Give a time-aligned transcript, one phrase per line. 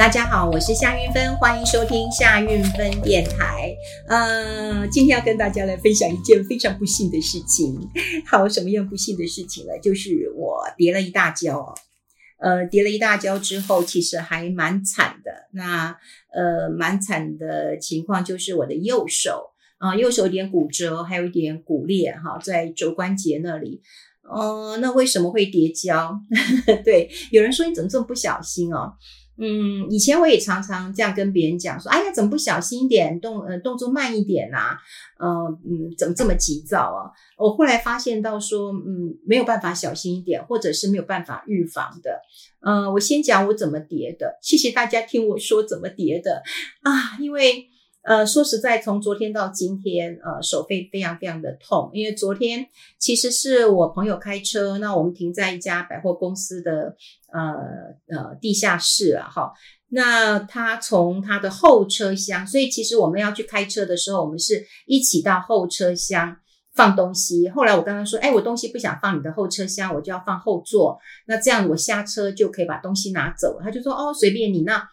[0.00, 3.70] 大家好，我是夏韵芬，欢迎收听夏韵芬电台。
[4.08, 7.78] 呃，今天要跟大家来分享一件非常不幸的事情。
[8.26, 9.72] 好，什么样不幸的事情呢？
[9.82, 11.74] 就是我跌了一大跤。
[12.38, 15.30] 呃，跌了一大跤之后，其实还蛮惨的。
[15.52, 15.94] 那
[16.32, 23.82] 呃，蛮惨的情况就是我的右手啊、右手有点骨折，还有一点骨裂哈，在肘关节那里。
[24.22, 26.18] 哦、呃，那为什么会跌跤？
[26.86, 28.94] 对，有人说你怎么这么不小心哦？
[29.40, 34.76] 嗯，以前我也常常这样跟别人讲说，哎呀，怎么不小心一点，动呃动作慢一点啊？
[35.18, 35.26] 呃
[35.64, 37.08] 嗯，怎么这么急躁啊？
[37.38, 42.20] 我后来发现到说，嗯，没有办法小心一点，或者是没有办法预防的。
[42.60, 46.42] 呃，我先讲我怎么叠的，谢谢大家听我说怎么叠的
[46.82, 47.70] 啊，因为。
[48.02, 52.66] 呃，说实在，从昨天到今天，呃，手非非常非常的痛，因为昨天
[52.98, 56.96] 其实是我朋友开车，那我们停在一家百货公司的
[57.30, 57.52] 呃
[58.08, 59.52] 呃地下室啊，哈，
[59.90, 66.34] 那他从他的后车厢，所以其实我们要去开车的时候，我们是一起到后车厢
[66.74, 67.50] 放东西。
[67.50, 73.60] 后来我刚刚说，哎，我东西不想放你的后车厢，我就要放后座，那这样我下车就可以把东西拿走。
[73.62, 74.88] 他就说，哦，随便你那，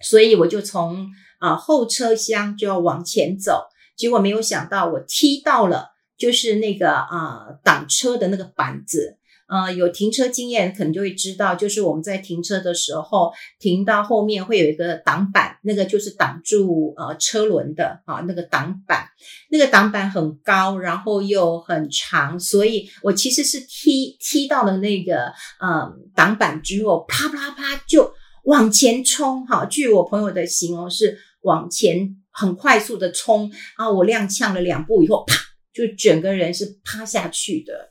[0.00, 1.06] 所以我就从。
[1.42, 9.18] 啊，后车厢就要往前走，结果没有想到我踢到了，就是那个啊挡车的那个板子。
[9.48, 19.04] 呃，有停车经验可能就会知道，就是我们在停车的时候，停到后面会有一个挡板，那个就是挡住呃车轮的啊，那个挡板，
[19.50, 25.30] 那个挡板很高，然后又很长，所以我其实是踢踢到了那个
[25.62, 28.10] 嗯挡板之后，啪啪啪就
[28.44, 29.46] 往前冲。
[29.46, 31.18] 哈，据我朋友的形容是。
[31.42, 35.34] 往前很快速的冲，啊我踉跄了两步以后，啪，
[35.72, 37.88] 就整个人是趴下去的。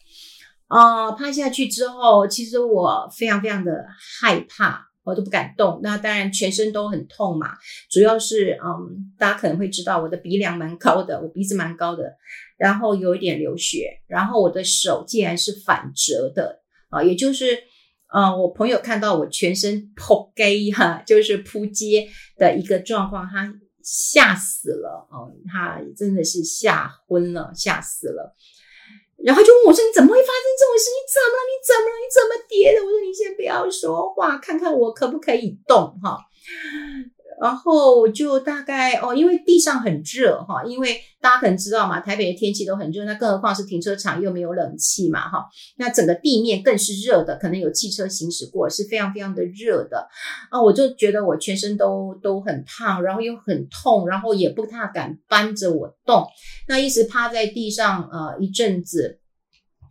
[0.68, 3.86] 啊、趴下去之后，其实我非常非常的
[4.20, 5.80] 害怕，我都不敢动。
[5.84, 7.58] 那当然全身都很痛嘛，
[7.90, 12.14] 主要是嗯，大家可能会知道我的鼻梁蛮高的，我鼻子蛮高的，
[12.58, 17.71] 然后有一点流血，然后我的手竟然是反折的啊、也就是。
[18.14, 22.08] 嗯、我朋友看到我全身扑街哈，就是扑街
[22.38, 28.36] 的一个状况，他吓死了哦，他真的是吓昏了，吓死了。
[29.24, 30.90] 然后就问我说：“你怎么会发生这种事？
[30.90, 31.46] 你怎么了？
[31.46, 31.96] 你怎么了？
[32.02, 36.18] 你怎么跌的？”我说：“你先不要说话，看看我可不可以动哈。”
[37.42, 45.44] 然后就大概哦，因为地上很热哈，因为大家可能知道嘛，台北的天气都很热，那更何况是停车场又没有冷气嘛哈，
[45.78, 50.08] 那整个地面更是热的，可能有汽车行驶过，是非常非常的热的
[50.52, 56.28] 啊，我就觉得我全身都都很烫，然后又很痛，然后也不太敢搬着我动，
[56.68, 59.21] 那一直趴在地上呃一阵子。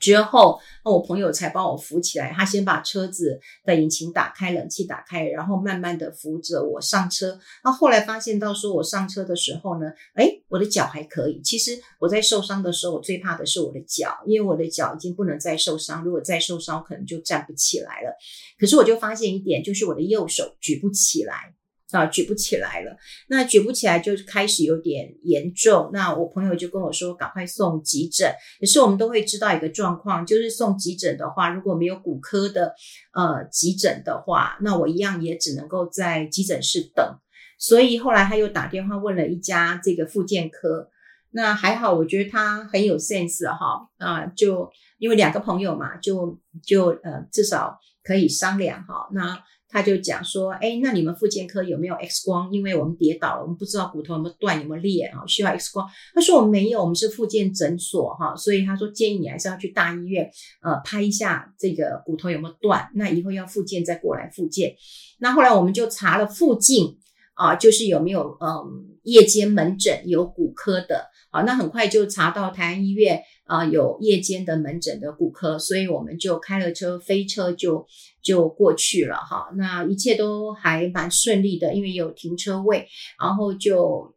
[0.00, 2.32] 之后，那我朋友才帮我扶起来。
[2.32, 7.38] 他先把车子的引擎打开，冷气打开，然后慢慢的扶着我上车。
[7.62, 11.40] 那后来发现到说，我上车的时候呢，诶，我的脚还可以。
[11.44, 16.02] 其实我在受伤的时候，我最怕的是我的脚，因为我的脚已经不能再受伤。
[16.02, 18.16] 如果再受伤，可能就站不起来了。
[18.58, 21.54] 可是我就发现一点，就是我的右手举不起来。
[21.92, 22.96] 啊，举不起来了。
[23.28, 25.90] 那举不起来就开始有点严重。
[25.92, 28.32] 那我朋友就跟我说，赶快送急诊。
[28.60, 32.74] 可是我们都会知道一个状况，就是送急诊的话，如果没有骨科的
[33.12, 37.18] 呃急诊的话，那我一样也只能够在急诊室等。
[37.58, 40.90] 所以后来他又打电话问了一家这个复健科。
[41.32, 44.68] 那还好，我觉得他很有 sense 哈啊，就
[44.98, 49.08] 因为两个朋友嘛，就就呃至少可以商量哈。
[49.12, 52.52] 那他就讲说，哎，那你们复健科有没有 X 光？
[52.52, 55.88] 因为我们跌倒了，我们不知道骨头有没有断，有没有裂啊，需要 X 光。
[56.14, 60.28] 他说我们没有，我们是复健诊所哈，所以他说建议你还是要去大医院，
[60.62, 62.90] 呃，拍一下这个骨头有没有断。
[62.94, 64.74] 那以后要复健再过来复健。
[65.20, 66.98] 那后来我们就查了附近
[67.34, 71.10] 啊，就是有没有嗯夜间门诊有骨科的。
[71.32, 77.86] 好，那很快就查到台安医院啊、有夜间的门诊的骨科，所以我们就开了车飞车就
[78.22, 79.50] 就过去了哈。
[79.56, 82.86] 那一切都还蛮顺利的，因为有停车位，
[83.20, 84.12] 然后就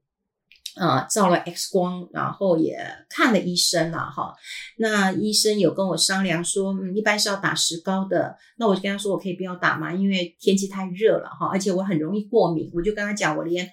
[0.75, 2.77] 呃照了 X 光，然后也
[3.09, 4.33] 看了医生了哈。
[4.77, 13.65] 那医生有跟我商量说，嗯，一般是要打石膏的，那我就跟他说我可以不要打嘛，因为天气太热了哈，而且我很容易过敏，我就跟他讲我连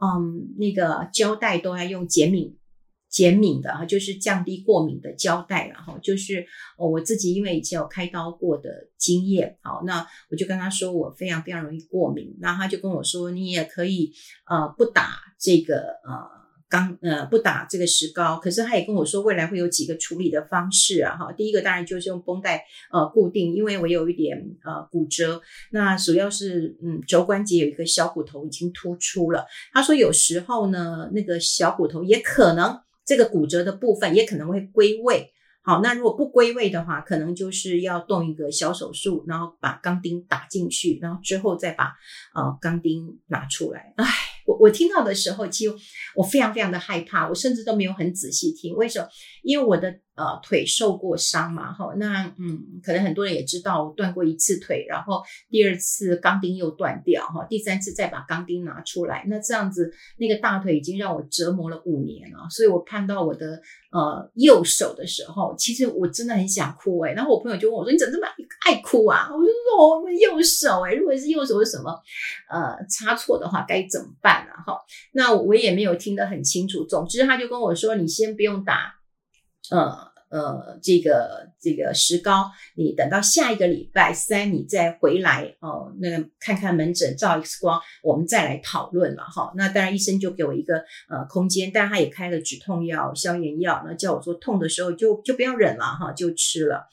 [0.00, 2.56] 嗯那个胶带都要用减敏。
[3.08, 6.44] 减敏的哈，就是降低过敏的胶带，然后就是
[6.76, 8.68] 我自己因为以前有开刀过的
[8.98, 14.12] 经验，好，那我就跟他说我非常非常容易过敏，那他就跟我说你也可以
[14.50, 16.28] 呃不打这个呃
[16.68, 21.32] 钢呃不打这个石膏，可是他也跟我说未来会有几个处理的方式啊哈。
[21.32, 25.40] 第一个当然就是用绷带呃固定，因为我有一点呃骨折，
[25.70, 29.46] 那主要是嗯肘关节有一个小骨头已经突出了。
[29.72, 35.32] 他说有时候呢那个小骨头也可能这个骨折的部分也可能会归位。
[35.62, 41.92] 好，那如果不归位的话，可能就是要动一个小手术，然后把钢钉打进去，然后之后再把
[42.36, 43.92] 呃钢钉拿出来。
[43.96, 44.06] 唉，
[44.46, 45.74] 我我听到的时候，其实
[46.14, 48.74] 我非常非常的害怕，我甚至都没有很仔细听。
[48.74, 49.08] 为什么？
[49.42, 50.00] 因为我的。
[50.16, 63.60] 呃，腿受过伤嘛，哈，那嗯，可能很多人也知道，我断过一次腿，然后第二次钢钉又断掉，哈，第三次再把钢钉拿出来，那这样子，那个大腿已经让我折磨了五年了，所以我看到我的
[63.92, 68.26] 呃右手的时候，其实我真的很想哭诶，然后我朋友就问我说：“你怎么这么
[68.64, 71.92] 爱哭啊？”我就说：“我右手诶，如果是右手是什么
[72.48, 74.78] 呃差错的话，该怎么办啊？”哈，
[75.12, 78.94] 那我也没有听得很清楚，总之他就跟我说：“你先不用打。”
[79.68, 86.08] 呃呃，这个这个石膏，你等到下一个礼拜三你再回来哦，那
[86.40, 89.52] 看看门诊照 X 光，我们再来讨论了哈。
[89.56, 90.78] 那当然医生就给我一个
[91.08, 96.86] 呃空间，但他也开了止痛药、消炎药，那叫我说痛的时候就就不要忍了哈，就吃了。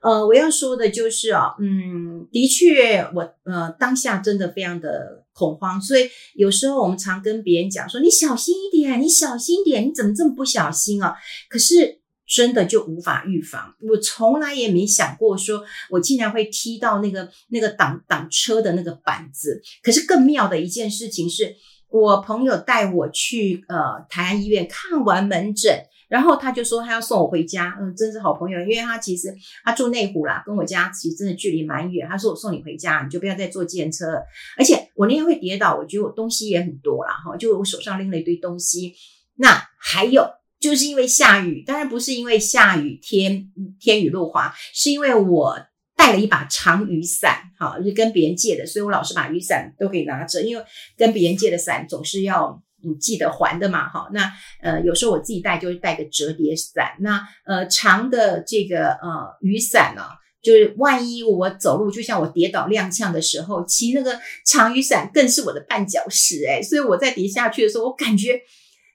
[0.00, 11.14] 呃，我要说的就是啊，嗯，的确我呃当下真的非常的恐慌，所以有时候我们常跟别人讲说，你小心一点，你小心一点，你怎么这么不小心啊？
[11.48, 12.01] 可是。
[12.34, 19.60] 真的就无法预防，我从来也没想过说，我竟然会踢到那个那个挡挡车的那个板子。
[19.82, 21.54] 可是更妙的一件事情是，
[21.90, 29.28] 我朋友带我去呃台安医院看完门诊，然后他就说他要送我回家，嗯，真是好朋友，因为他其实
[29.62, 32.08] 他住内湖啦，跟我家其实真的距离蛮远。
[32.08, 34.22] 他说我送你回家，你就不要再坐计程车了。
[34.56, 38.94] 而且我那天会跌倒，我觉得我东西也很多啦，哈，就我手上拎了一堆东西。
[39.36, 40.26] 那还有。
[40.62, 43.50] 就是因为下雨，当然不是因为下雨天
[43.80, 45.58] 天雨路滑，是因为我
[45.96, 50.64] 带了一把长雨伞，好，就跟别人借的，所以我老是把雨伞都可以拿着，因为
[50.96, 54.32] 跟别人借的伞总是要嗯记得还的嘛，哈，那
[54.62, 60.02] 呃有时候我自己带就是带个折叠伞，那呃长的这个呃雨伞呢，
[60.42, 68.40] 就是万一我走路就像我跌倒踉跄的时候，骑那个长雨伞更是我的绊脚石，诶，所以我在跌下去的时候，我感觉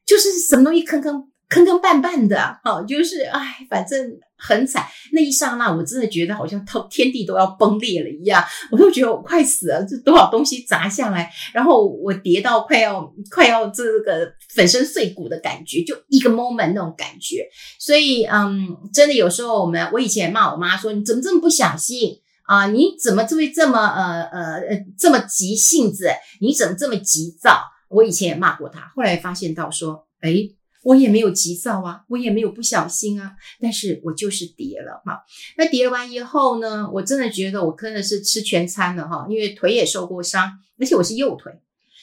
[0.05, 1.29] 就是什么东西坑坑。
[1.49, 4.85] 坑坑绊绊的，好，就是哎，反正很惨。
[5.13, 9.85] 那一刹那，我真的觉得好像透天地都要崩裂了一样，我都觉得我快死了。
[9.85, 17.47] 这多少东西砸下来，然后我跌到快要快要这个粉身碎骨的感觉，就一个 moment 那种感觉。
[17.79, 22.67] 所以，嗯，真的有时候我们，我以前骂我妈说：“你怎么这么不小心啊？
[22.67, 26.09] 你怎么就会这么呃呃呃这么急性子？
[26.41, 30.49] 你怎么这么急躁？”我以前也骂过她，后来发现到说，哎。
[30.87, 35.21] 我也没有急躁啊，我也没有不小心啊，但是我就是跌了哈。
[35.57, 41.51] 那跌完以后呢，我真的觉得我真的是吃全餐了哈，因为腿也受过伤，而且我是右腿，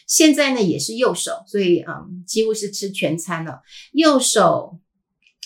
[0.06, 4.78] 现在呢也是右手，所以嗯，几乎是吃全餐了，右手。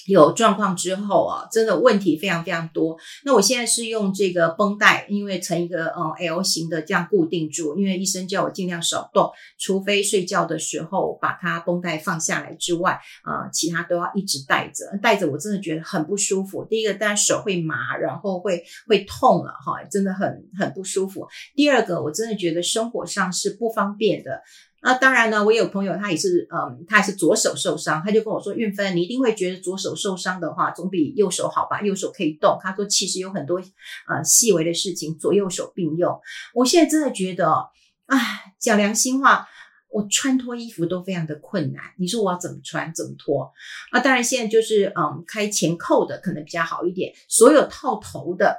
[0.09, 2.97] 有状况之后啊，真的问题非常非常多。
[3.25, 14.99] 那我现在是用这个绷带，因为成一个嗯 L 型的这样固定住，因为医生叫我尽量少动，除非睡觉的时候把它绷带放下来之外，呃，其他都要一直带着。
[15.03, 16.65] 带着我真的觉得很不舒服。
[16.65, 21.29] 第一个，当然手会麻，然后会会痛了哈，真的很很不舒服。
[21.55, 24.41] 第二个，我真的觉得生活上是不方便的。
[24.81, 31.83] 那当然呢，我有朋友，他也是，嗯，他也是左手受伤，他就跟我说：“运芬，你一定会觉得左手受伤的话，总比右手好吧？
[31.83, 33.61] 右手可以动。”他说：“其实有很多，
[34.07, 36.21] 呃，细微的事情，左右手并用。”
[36.55, 37.69] 我现在真的觉得，
[38.07, 39.49] 唉，讲良心话，
[39.91, 41.83] 我穿脱衣服都非常的困难。
[41.99, 43.53] 你说我要怎么穿，怎么脱？
[43.93, 48.57] 那，当然现在就是，嗯，开前扣的可能比较好一点，所有套头的，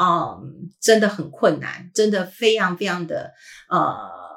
[0.00, 3.34] 嗯，真的很困难，真的非常非常的，
[3.68, 4.27] 呃。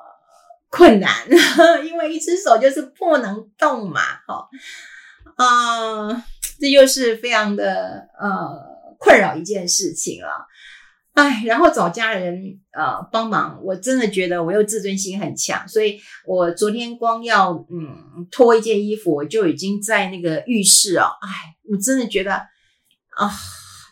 [0.71, 1.11] 困难，
[1.85, 4.47] 因为一只手就是不能动嘛，哈，
[5.35, 6.25] 啊，
[6.59, 8.49] 这又是非常的呃
[8.97, 10.47] 困扰一件事情了，
[11.13, 21.29] 哎，然后找家人呃帮忙，我真的觉得我又自尊心很强，所以我昨天光要嗯脱一件衣服，我就已经在那个浴室哦，哎，
[21.69, 23.29] 我真的觉得啊，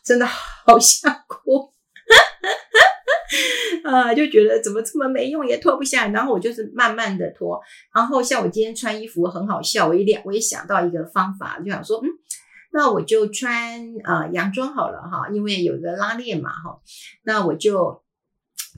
[0.05, 1.73] 真的好想哭。
[3.83, 6.07] 啊，就觉得怎么这么没用，也脱不下。
[6.07, 7.61] 然后我就是慢慢的脱。
[7.93, 12.07] 然后像我今天穿衣服很好笑，我一两，我也想到一个方法，就想说，嗯，
[12.71, 16.79] 那我就穿呃洋装好了哈，因为有一个拉链嘛哈。
[17.23, 18.01] 那我就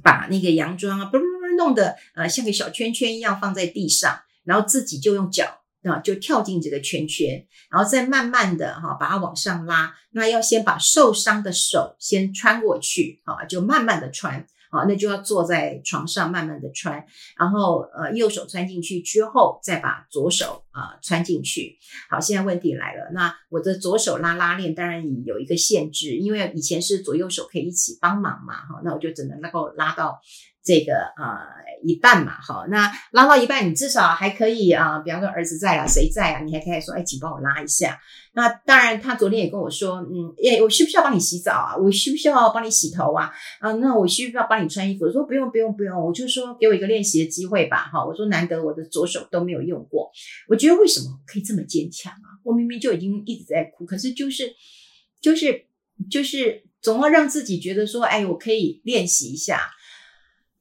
[0.03, 9.93] 把那个洋装啊，嘣嘣嘣，弄得呃像个小圈圈一样放在地上，然后自己就用脚啊，就跳进这个圈圈，然后再慢慢的哈把它往上拉。
[10.11, 17.05] 那要先把受伤的手先穿过去啊，就慢慢的穿啊，那就要坐在床上慢慢的穿，
[17.37, 21.77] 然后呃右手穿进去之后，再把左手啊穿进去。
[22.09, 30.19] 好，现在问题来了，那我的左手拉拉链当然有一个限制，因为以前是左右手可以一起帮忙嘛，哈，那我就只能能够拉到。
[30.63, 31.39] 这个呃
[31.83, 37.99] 一半嘛，好，那拉到一半，你至少还可以啊、比方说儿子在啊，谁在啊，你还可以说，哎，请帮我拉一下。
[38.33, 41.75] 那当然，他昨天也跟我说，嗯，哎，我需不需要帮你洗澡啊？
[41.75, 43.31] 我需不需要帮你洗头啊？
[43.59, 45.05] 啊，那我需不需要帮你穿衣服？
[45.05, 50.11] 我说不用，不用，不用，我就说给我一个练习的机会吧，哈，我说难得我的左手都没有用过，
[50.47, 52.37] 我觉得为什么可以这么坚强啊？
[52.43, 54.53] 我明明就已经一直在哭，可是就是
[55.19, 55.65] 就是
[56.09, 59.71] 就是总要让自己觉得说，哎，我可以练习一下。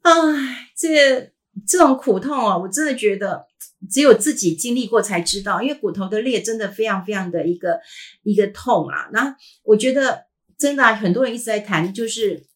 [0.02, 1.32] 唉，这
[1.66, 3.46] 这种苦痛啊，我真的觉得
[3.90, 7.80] 只有自己经历过才知道，因为骨头的裂真的非常非常的一个
[8.22, 9.08] 一个痛啊。
[9.12, 10.26] 那我觉得
[10.58, 12.46] 真的啊，很多人一直在谈，就是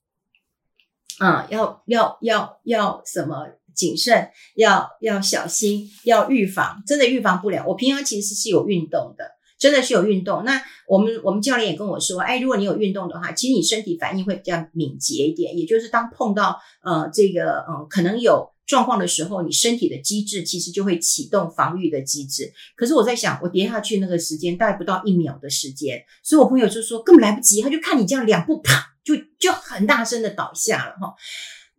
[1.19, 7.65] 啊，要要要要什么谨慎，要要小心，要预防，真的预防不了。
[7.67, 9.33] 我平常其实是有运动的。
[9.65, 15.57] 真的是有运动，那我们我们教练也跟我说，哎，如果你有运动的话，其实你身体反应会比较敏捷一点。
[15.57, 22.53] 也就是当碰到呃这个呃可能有状况的时候，你身体的机制其实就会启动防御的机制。
[22.77, 31.07] 可是我在想，我跌下去那个时间大概不到一秒的时间，所以我朋友就说根本来不及，他就看你这样两步啪就就很大声的倒下了哈，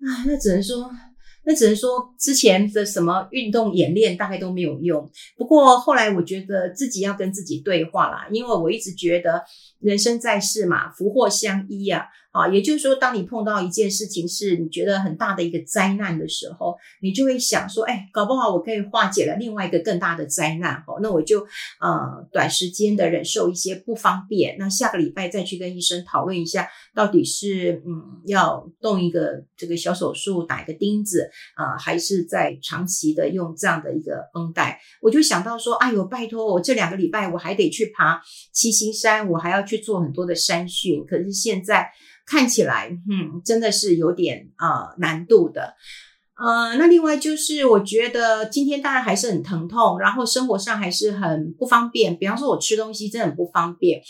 [0.10, 0.90] 啊，那只能说。
[1.46, 5.10] 那只能说之前的什么运动演练大概都没有用。
[5.38, 9.44] 不过后来我觉得自己要跟自己对话啦，因为我一直觉得
[9.80, 12.06] 人生在世嘛，福祸相依啊。
[12.36, 20.84] 啊，也就是说，当你碰到一件事情是你觉得很大的一个灾难的时候，你就会想说，哎，搞不好我可以化解了另外一个更大的灾难。
[20.86, 21.40] 哦，那我就
[21.80, 34.78] 呃短时间的忍受一些不方便，那下个礼拜再去跟医生讨论一下，到底是嗯要动一个这个小手术打一个钉子啊，还是在长期的用这样的一个绷带？
[35.02, 41.90] 我就想到说，哎呦，拜托我这两个礼拜我还得去爬七星山，我还要去做很多的山训，可是现在。
[42.26, 45.76] 看起来，嗯，真的是有点、呃、难度的，
[46.38, 52.18] 呃，那另外就是我觉得今天当然还是很疼痛，然后生活上还是很不方便。
[52.18, 54.02] 比方说，我吃东西真的很不方便。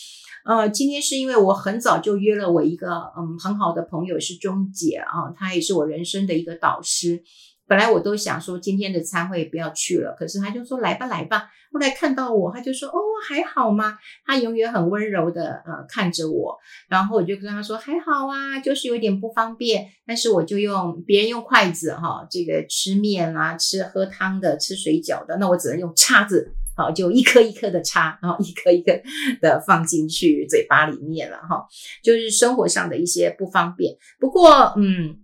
[0.45, 7.24] 呃，今天是因为我很早就约了我一个嗯很好的朋友是钟姐啊，她也是我人生的一个导师。
[7.67, 11.50] 本来我都想说今天的餐会不要去了，可是他就说来吧来吧。
[11.72, 12.95] 后来看到我，他就说哦
[13.27, 13.98] 还好吗？
[14.25, 16.57] 他永远很温柔的呃看着我，
[16.88, 19.88] 然后我就跟他说还好啊，就是有点不方便。
[20.05, 28.93] 但是我就用别人用筷子哈，这个吃面啊、吃喝汤的、吃水饺的，那我只能用叉子，好就一颗一颗的叉，然后一颗一颗
[29.41, 31.65] 的放进去嘴巴里面了哈。
[32.01, 33.98] 就是生活上的一些不方便。
[34.19, 35.17] 不过嗯。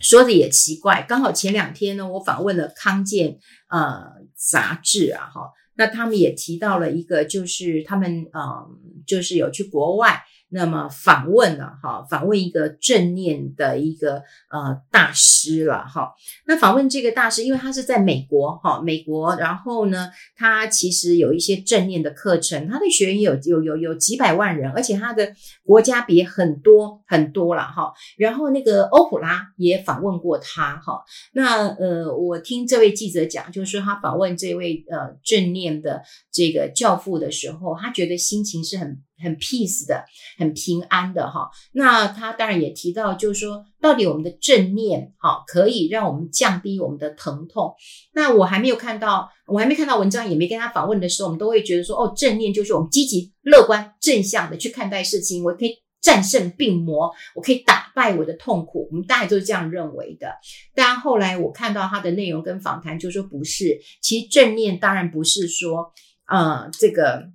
[0.00, 3.38] 说的也奇怪，刚好前两天呢，我访问了康健
[3.68, 4.02] 呃
[4.34, 8.66] 杂志啊，哈，那他们也提到了一个，就是他们嗯、
[9.06, 10.22] 就是有去国外。
[10.52, 16.12] 那么访问了哈，访问一个正念的一个呃大师了哈。
[16.46, 25.32] 那访问这个大师，因为他是在美国哈，美国，然后呢，他其实有一些正念的课程，他的学员有有有有几百万人，而且他的
[25.64, 27.92] 国家别很多很多了哈。
[28.18, 31.04] 然后那个欧普拉也访问过他哈。
[31.32, 36.02] 那呃，我听这位记者讲，就是说他访问这位呃正念的
[36.32, 39.00] 这个教父的时候，他觉得心情是很。
[39.22, 40.04] 很 peace 的，
[40.38, 41.48] 很平安的哈。
[41.72, 47.74] 那他当然也提到，就是说，到底我们的正念哈，可以让我们降低我们的疼痛。
[48.12, 58.88] 那我还没有看到，我还没看到文章，也没跟他访问的时候，我们都会觉得说，哦，正念就是我们积极、乐观、正向的去看待事情，我可以战胜病魔，我可以打败我的痛苦。
[58.90, 60.32] 我们大概都是这样认为的。
[60.74, 63.80] 但后来我看到他的内容跟访谈，就说不是。
[64.00, 65.92] 其实正念当然不是说，
[66.26, 67.30] 呃，这个。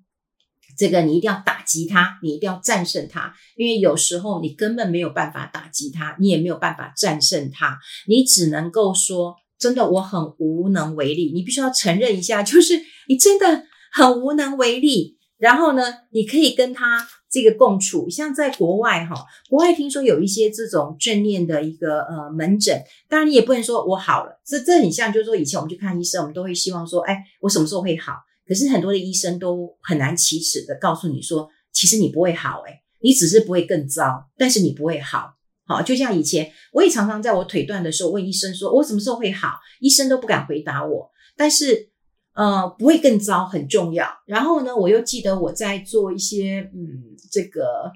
[0.77, 7.77] 这个你一定要打击他，你一定要战胜他，因为有时候你根本没有办法打击他，你也没有办法战胜他，
[8.07, 11.31] 你只能够说，真的我很无能为力。
[11.33, 15.15] 你必须要承认一下，就是你真的很无能为力。
[15.37, 28.13] 然后呢，你可以跟他这个共处，像在国外哈，国外听说有一些这种正念的一个呃门诊，当然你也不能说我好了，这这很像，就是说以前我们去看医生，我们都会希望说，哎，我什么时候会好？
[28.47, 35.33] 可是很多的医生都很难启齿的告诉你说，其实你不会好，诶，你只是不会更糟，但是你不会好。
[35.67, 39.59] 好，就像以前我也常常在我腿断的时候问医生说，我什么时候会好？
[39.79, 41.09] 医生都不敢回答我。
[41.35, 41.89] 但是，
[42.35, 44.07] 呃，不会更糟，很重要。
[44.27, 47.91] 然后呢，我又记得我在做一些嗯，这个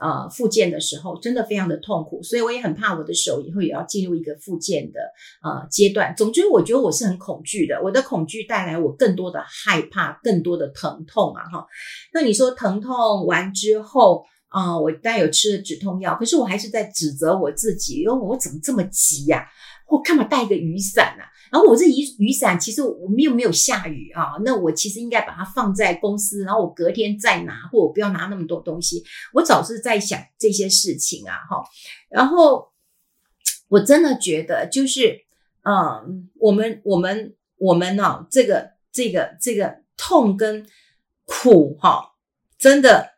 [0.00, 5.00] 呃复健的时候，真的非常的痛苦，所以我也很怕我的手以后也要进入一个复健的
[5.42, 6.14] 呃阶段。
[6.16, 11.66] 总之，我觉得我是很恐惧的，我的恐惧带来我更多的害怕，更多的疼痛啊哈。
[12.12, 19.46] 那你说疼痛完之后啊、我当然有吃了止痛药，可是我还是在指责我自己，因为我怎么这么急呀、
[19.86, 21.22] 我干嘛带个雨伞啊？
[21.50, 29.02] 然后我这雨雨伞其实我们又没有下雨啊，那我其实应该把它放在公司，然后我隔天再拿，或我不要拿那么多东西。
[29.32, 31.62] 我早是在想这些事情啊，哈。
[32.08, 32.70] 然后
[33.68, 35.24] 我真的觉得就是，
[35.62, 40.66] 嗯，我们我们我们呢、啊，这个这个这个痛跟
[41.24, 42.12] 苦哈，
[42.58, 43.10] 真的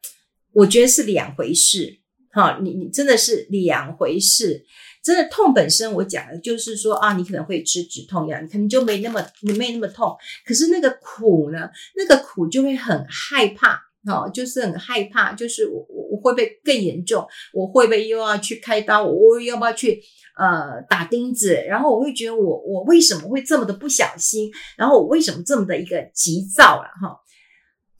[0.52, 2.00] 我觉得是两回事。
[2.30, 4.64] 哈，你你真的是两回事。
[5.02, 10.16] 真的痛本身，我讲的就是说啊，你可能会吃止痛药，你可能就没那么你没那么痛。
[10.46, 17.26] 可是那个苦呢，那个苦就会很害怕，哦，就是很害怕，就是我我会不会更严重？
[17.52, 19.02] 我会不会又要去开刀？
[19.02, 20.00] 我我要不要去
[20.38, 21.54] 呃打钉子？
[21.66, 24.50] 然后我会觉得我我为什么会这么的不小心？
[24.76, 26.88] 然后我为什么这么的一个急躁了？
[27.00, 27.18] 哈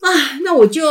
[0.03, 0.83] 啊，那我就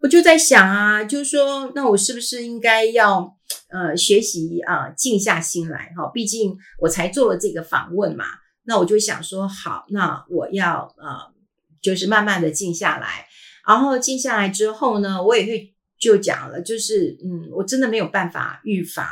[0.00, 3.36] 我就在想啊，就是说，那我是不是应该要？
[3.70, 6.10] 呃，学习啊，静下心来哈。
[6.12, 8.24] 毕竟我才做了这个访问嘛，
[8.64, 11.32] 那我就想说，好，那我要呃，
[11.82, 13.26] 就是慢慢的静下来。
[13.66, 19.06] 然后静下来之后呢，我也会就讲了，就是嗯，我真的没有办法预防，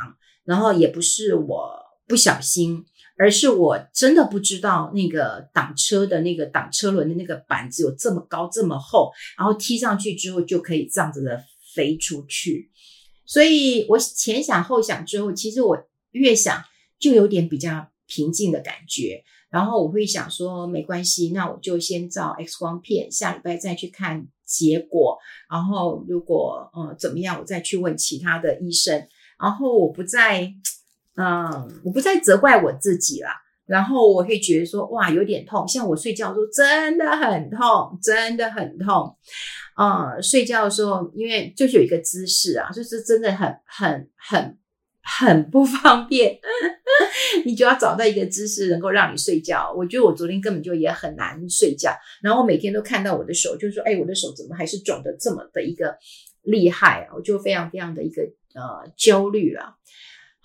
[0.45, 1.71] 然后也不是我
[2.07, 2.85] 不小心，
[3.19, 11.43] 而是我真的不知道那个挡车的那个挡车轮的那个板子有这么高这么厚，然后踢上去之后就可以这样子的
[11.75, 12.71] 飞出去。
[13.25, 15.77] 所以我前想后想之后，其实我
[16.13, 16.63] 越想
[16.99, 19.25] 就有点比较平静的感觉。
[19.49, 25.19] 然后我会想说，没关系，那我就先照 X 光片，下礼拜再去看结果。
[25.49, 29.09] 然后如果呃怎么样，我再去问其他的医生。
[29.41, 30.53] 然后我不再
[31.17, 33.29] 嗯，我不再责怪我自己了。
[33.67, 35.67] 然后我会觉得说，哇，有点痛。
[35.67, 39.17] 像我睡觉的时候真的很痛，真的很痛。
[39.75, 44.57] 啊、嗯，睡觉的时候，因为就是有一个姿势啊，就是真的很、很、很、
[45.03, 46.39] 很不方便。
[47.45, 49.75] 你就要找到一个姿势能够让你睡觉。
[49.77, 51.91] 我觉得我昨天根本就也很难睡觉，
[52.23, 55.97] 然后我每天都看到我的手，就是说，哎，我的手怎么还是肿的这么的一个
[56.43, 57.09] 厉害？
[57.17, 58.23] 我就非常非常的一个
[58.55, 59.75] 呃焦虑了。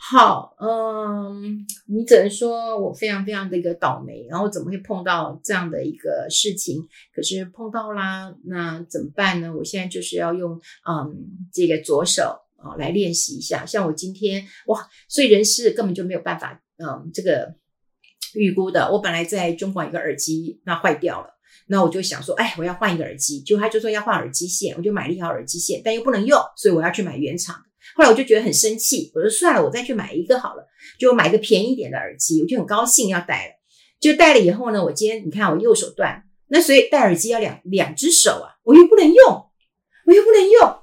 [0.04, 6.88] 好，嗯，你只能说我非常非常的一个倒霉，然后怎么会碰到这样的一个事情？
[7.14, 9.54] 可是碰到啦，那怎么办呢？
[9.56, 10.60] 我现在就是要用
[10.90, 11.16] 嗯
[11.54, 13.64] 这个左手啊来练习一下。
[13.64, 17.54] 像我今天哇，所以人事根本就没有办法嗯这个
[18.34, 18.92] 预估的。
[18.92, 21.28] 我本来在中广一个耳机那坏掉了，
[21.68, 27.56] 那我就想说，哎，我要换一个耳机，就他就说要换耳机线，我就买了一条耳机线，但又不能用，所以我要去买原厂。
[27.96, 30.68] 后来我就觉得很生气，我说算了，我再去买一个好了，
[31.00, 33.54] 就买个便宜点的耳机，我就很高兴要戴了。
[34.00, 39.46] 就戴了以后呢，我今天你看我右手断，那所以戴耳机要两两只手啊，我又不能用，
[40.08, 40.80] 我又不能用，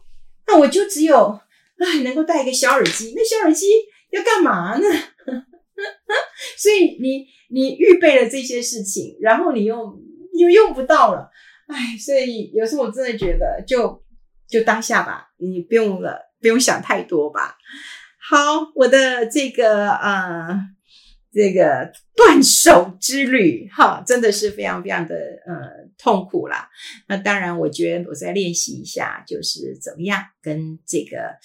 [0.46, 1.40] 那我就只有
[1.78, 3.66] 唉能够戴一个小耳机，那小耳机
[4.10, 4.86] 要干嘛呢？
[6.56, 9.98] 所以你你预备了这些事情，然后你又
[10.38, 11.30] 又用不到了，
[11.66, 14.04] 唉，所以有时候我真的觉得就
[14.48, 16.27] 就当下吧，你不用了。
[16.40, 17.57] 不用想太多吧。
[18.20, 18.37] 好，
[18.74, 20.59] 我的这个呃，
[21.33, 25.14] 这个断手之旅，哈，真的是非常非常的
[25.46, 26.68] 呃痛苦啦。
[27.07, 31.37] 那当然，我觉得我再练习一下，就是怎么样跟这个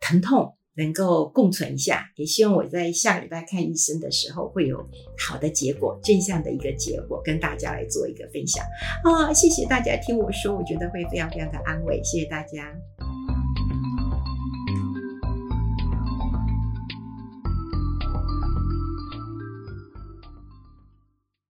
[0.00, 2.10] 疼痛能够共存一下。
[2.16, 4.78] 也希望我在下个礼拜看医生的时候会有
[5.18, 8.64] 好的结果，正向的一个结果，跟大家来做一个分享。
[9.04, 12.02] 啊，谢谢大家听我说，我觉得会非常非常的安慰。
[12.02, 12.74] 谢谢大家。